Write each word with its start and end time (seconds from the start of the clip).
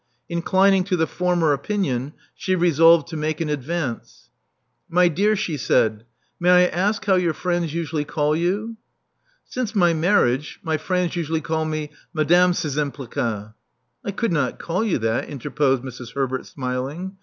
Inclining 0.29 0.83
to 0.85 0.97
the 0.97 1.05
former 1.05 1.53
opinion, 1.53 2.13
she 2.33 2.55
resolved 2.55 3.07
to 3.09 3.15
make 3.15 3.39
an 3.39 3.49
advance. 3.49 4.31
My 4.89 5.07
dear," 5.07 5.35
she 5.35 5.57
said: 5.57 6.05
"may 6.39 6.65
I 6.65 6.69
ask 6.69 7.05
how 7.05 7.17
your 7.17 7.35
friends 7.35 7.75
usually 7.75 8.03
call 8.03 8.35
you?" 8.35 8.77
"Since 9.45 9.75
my 9.75 9.93
marriage, 9.93 10.59
my 10.63 10.77
friends 10.77 11.15
usually 11.15 11.39
call 11.41 11.65
me 11.65 11.91
Madame 12.15 12.53
Szczympliga" 12.53 13.53
"I 14.03 14.09
could 14.09 14.31
not 14.33 14.57
call 14.57 14.83
you 14.83 14.97
that," 14.97 15.29
interposed 15.29 15.83
Mrs, 15.83 16.15
Herbert, 16.15 16.47
smiling. 16.47 17.17